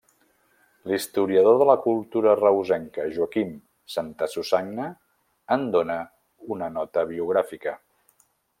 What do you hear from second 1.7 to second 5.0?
cultura reusenca Joaquim Santasusagna